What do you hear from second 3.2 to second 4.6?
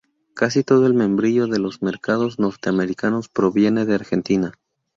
proviene de Argentina.